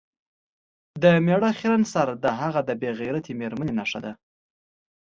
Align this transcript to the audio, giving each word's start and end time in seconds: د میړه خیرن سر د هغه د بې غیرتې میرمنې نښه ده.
د 1.03 1.05
میړه 1.25 1.49
خیرن 1.59 1.83
سر 1.93 2.07
د 2.23 2.25
هغه 2.39 2.61
د 2.69 2.71
بې 2.81 2.89
غیرتې 2.99 3.31
میرمنې 3.39 3.73
نښه 3.79 3.99
ده. 4.05 4.11